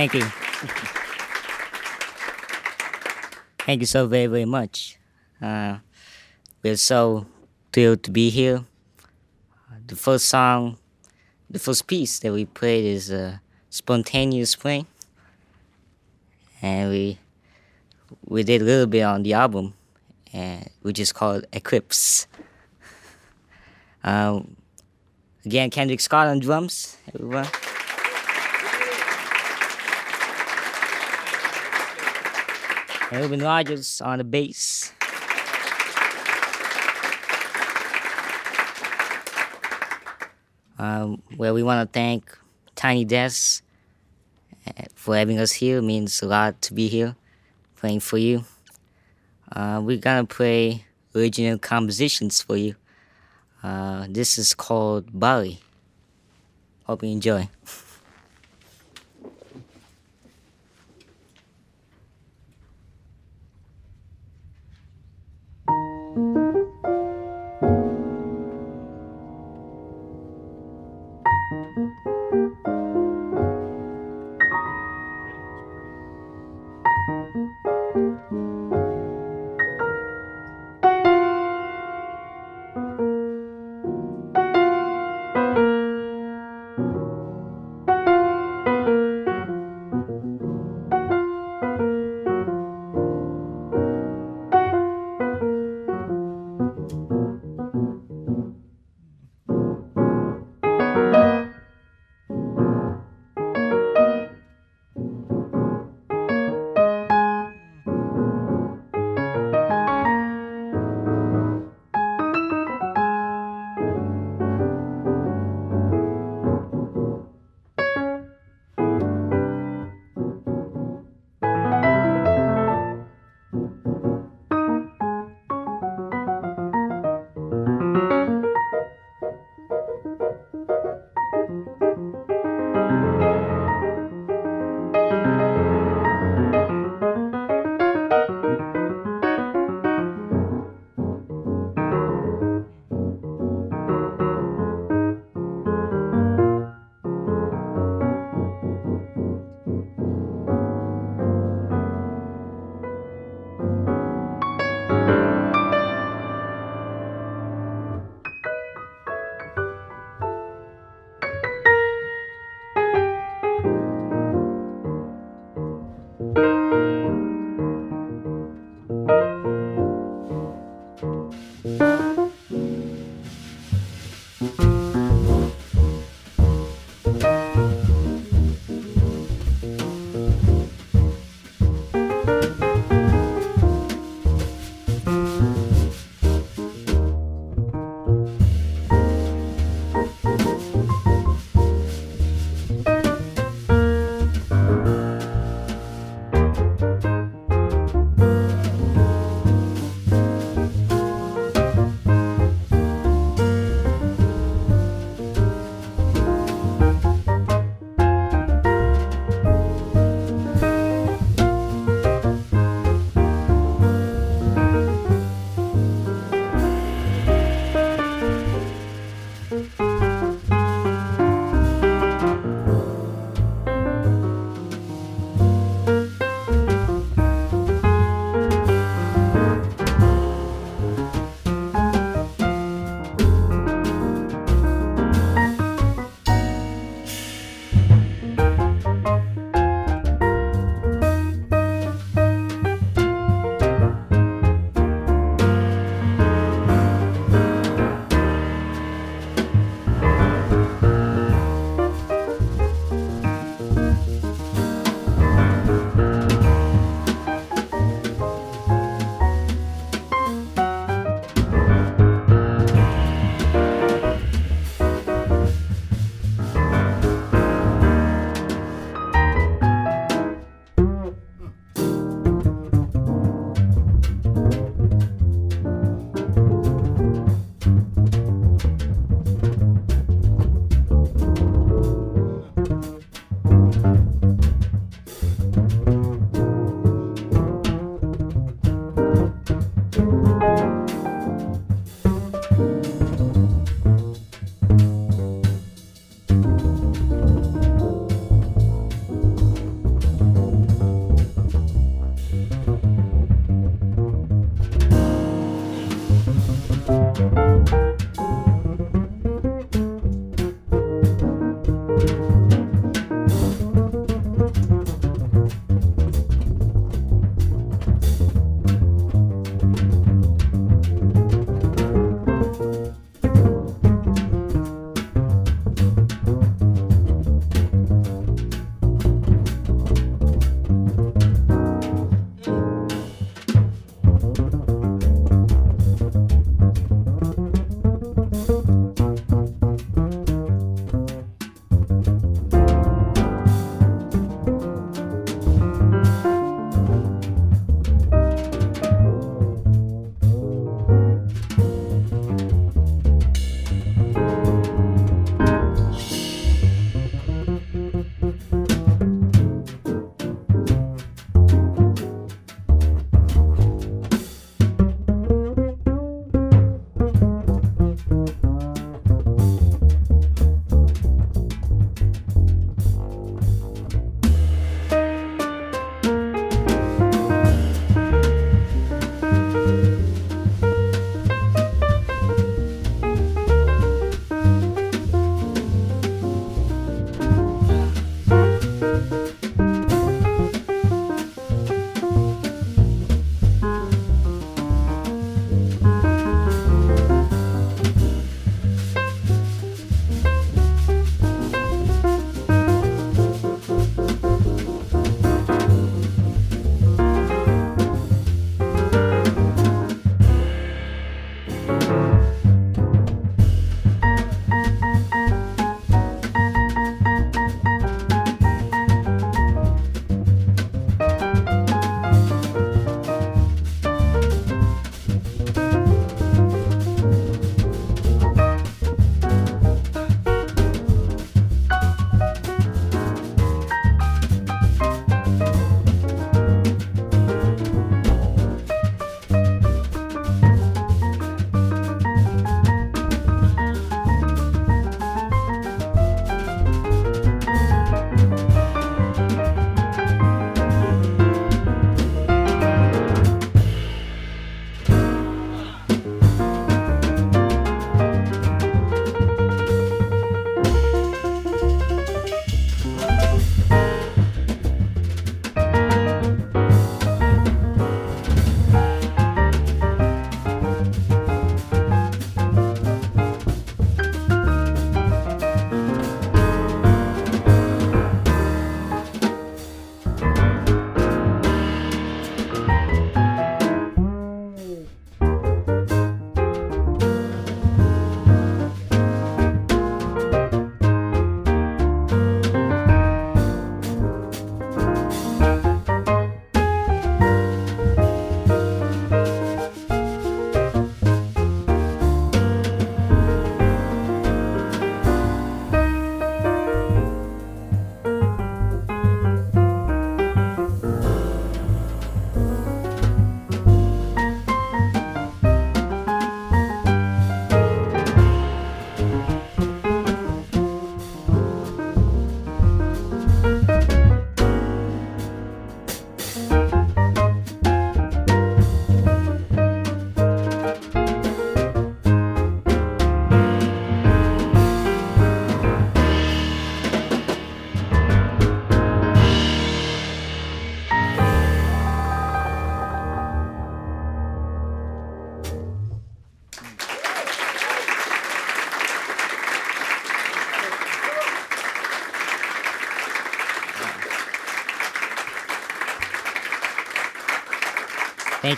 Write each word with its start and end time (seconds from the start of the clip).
Thank 0.00 0.14
you. 0.14 0.24
Thank 3.66 3.80
you 3.82 3.86
so 3.86 4.06
very, 4.06 4.28
very 4.28 4.46
much. 4.46 4.98
Uh, 5.42 5.76
we're 6.62 6.78
so 6.78 7.26
thrilled 7.70 8.02
to 8.04 8.10
be 8.10 8.30
here. 8.30 8.64
The 9.88 9.96
first 9.96 10.24
song, 10.24 10.78
the 11.50 11.58
first 11.58 11.86
piece 11.86 12.18
that 12.20 12.32
we 12.32 12.46
played 12.46 12.86
is 12.86 13.12
uh, 13.12 13.40
Spontaneous 13.68 14.52
Spring. 14.52 14.86
And 16.62 16.88
we 16.88 17.18
we 18.24 18.42
did 18.42 18.62
a 18.62 18.64
little 18.64 18.86
bit 18.86 19.02
on 19.02 19.22
the 19.22 19.34
album, 19.34 19.74
and 20.32 20.66
which 20.80 20.98
is 20.98 21.12
called 21.12 21.44
Eclipse. 21.52 22.26
Um, 24.02 24.56
again, 25.44 25.68
Kendrick 25.68 26.00
Scott 26.00 26.26
on 26.26 26.38
drums, 26.38 26.96
everyone. 27.12 27.48
Reuben 33.12 33.40
Rogers 33.40 34.00
on 34.00 34.18
the 34.18 34.24
bass. 34.24 34.92
Um, 40.78 41.20
well, 41.36 41.52
we 41.52 41.62
want 41.62 41.92
to 41.92 41.92
thank 41.92 42.38
Tiny 42.74 43.04
Desk 43.04 43.62
uh, 44.66 44.84
for 44.94 45.16
having 45.16 45.38
us 45.38 45.52
here. 45.52 45.78
It 45.78 45.82
means 45.82 46.22
a 46.22 46.26
lot 46.26 46.62
to 46.62 46.72
be 46.72 46.88
here, 46.88 47.16
playing 47.76 48.00
for 48.00 48.16
you. 48.16 48.44
Uh, 49.52 49.80
we're 49.84 49.98
gonna 49.98 50.24
play 50.24 50.86
original 51.14 51.58
compositions 51.58 52.40
for 52.40 52.56
you. 52.56 52.76
Uh, 53.62 54.06
this 54.08 54.38
is 54.38 54.54
called 54.54 55.06
Bali. 55.12 55.60
Hope 56.84 57.02
you 57.02 57.10
enjoy. 57.10 57.48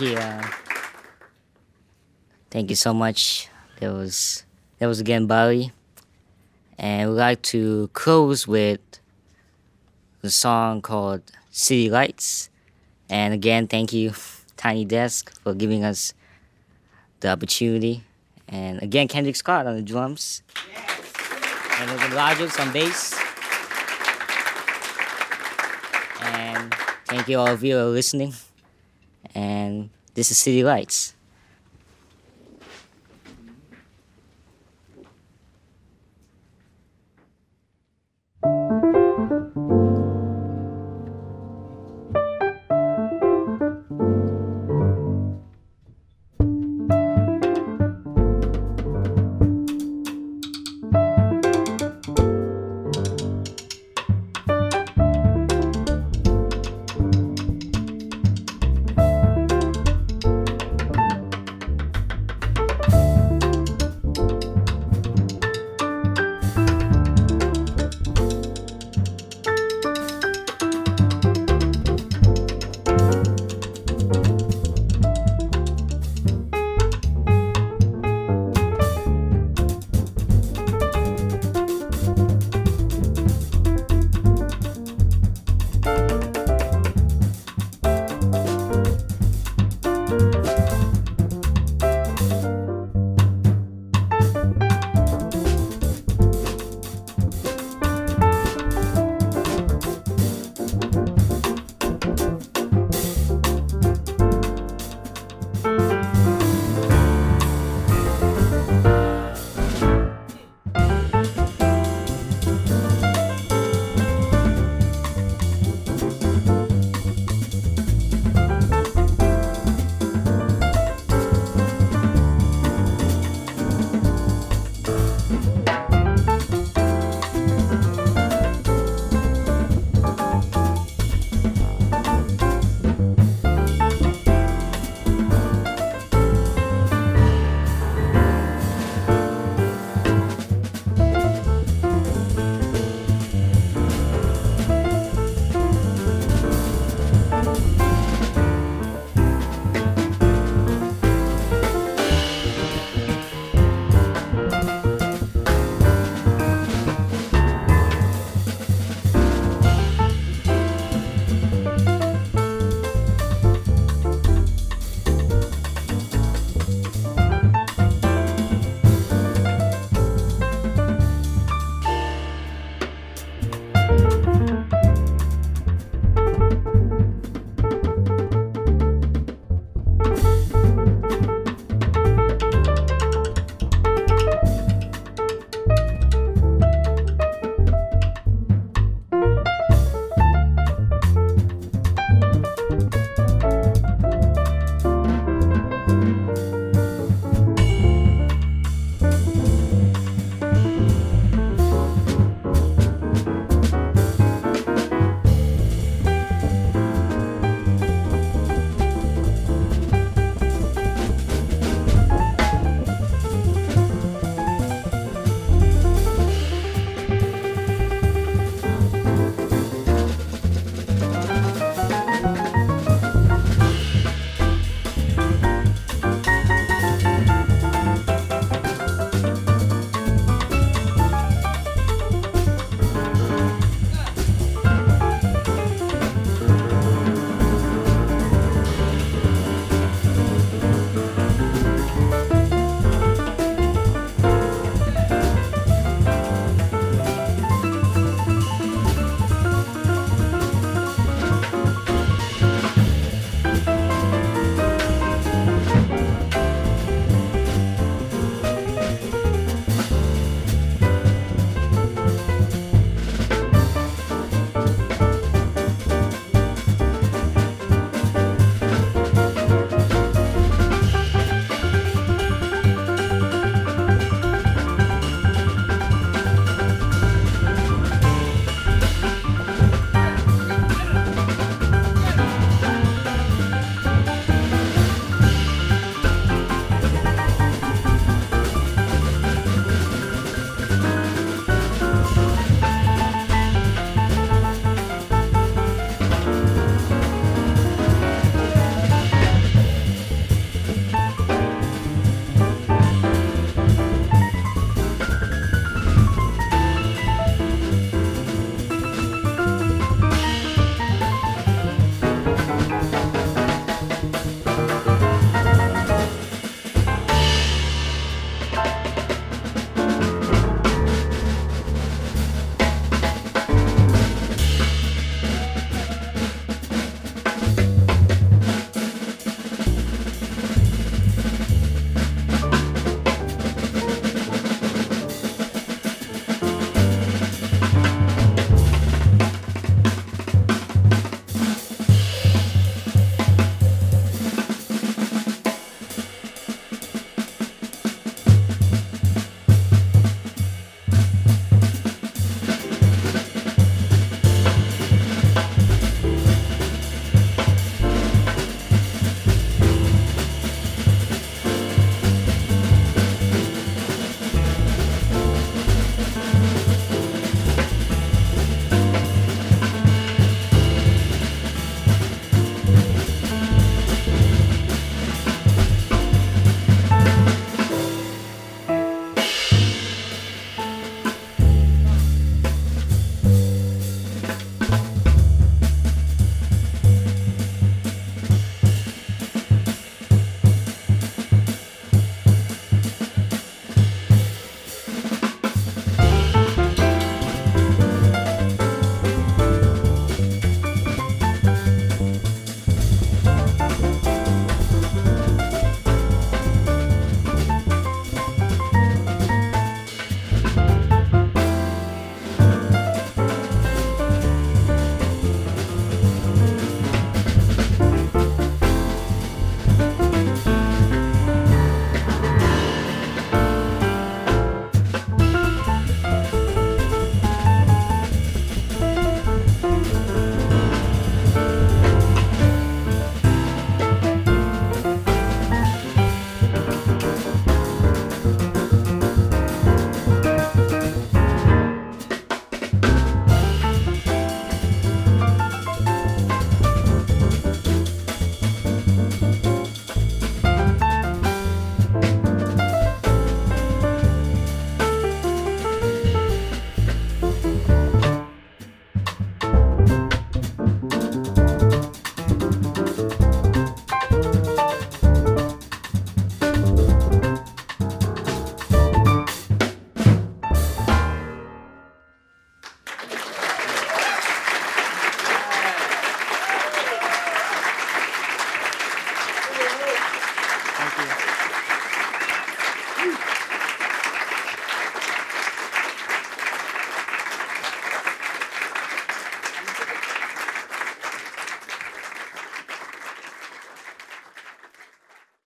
Thank 0.00 0.12
you. 0.12 0.18
Uh, 0.18 0.42
thank 2.50 2.70
you 2.70 2.76
so 2.76 2.94
much. 2.94 3.48
That 3.80 3.92
was 3.92 4.44
that 4.78 4.86
was 4.86 4.98
again 4.98 5.26
Bali, 5.26 5.72
and 6.78 7.10
we'd 7.10 7.16
like 7.16 7.42
to 7.52 7.90
close 7.92 8.48
with 8.48 8.80
the 10.22 10.30
song 10.30 10.80
called 10.80 11.20
City 11.50 11.90
Lights. 11.90 12.48
And 13.10 13.34
again, 13.34 13.66
thank 13.66 13.92
you, 13.92 14.12
Tiny 14.56 14.86
Desk, 14.86 15.30
for 15.42 15.52
giving 15.52 15.84
us 15.84 16.14
the 17.20 17.28
opportunity. 17.28 18.02
And 18.48 18.82
again, 18.82 19.06
Kendrick 19.06 19.36
Scott 19.36 19.66
on 19.66 19.76
the 19.76 19.82
drums. 19.82 20.42
Yes. 20.72 21.12
And 21.78 21.90
Logan 21.90 22.12
Rogers 22.16 22.58
on 22.58 22.72
bass. 22.72 23.20
And 26.22 26.74
thank 27.06 27.28
you 27.28 27.38
all 27.38 27.48
of 27.48 27.62
you 27.62 27.74
for 27.74 27.84
listening. 27.84 28.32
And 29.34 29.90
this 30.14 30.30
is 30.30 30.38
City 30.38 30.64
Lights. 30.64 31.14